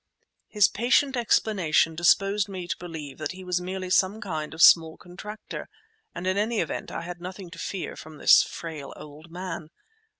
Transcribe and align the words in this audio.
His 0.47 0.67
patient 0.67 1.15
explanation 1.15 1.93
disposed 1.93 2.49
me 2.49 2.67
to 2.67 2.75
believe 2.77 3.19
that 3.19 3.33
he 3.33 3.43
was 3.43 3.61
merely 3.61 3.91
some 3.91 4.19
kind 4.19 4.51
of 4.55 4.59
small 4.63 4.97
contractor, 4.97 5.69
and 6.15 6.25
in 6.25 6.37
any 6.39 6.59
event 6.59 6.89
I 6.91 7.03
had 7.03 7.21
nothing 7.21 7.51
to 7.51 7.59
fear 7.59 7.95
from 7.95 8.17
this 8.17 8.41
frail 8.41 8.93
old 8.97 9.29
man. 9.29 9.69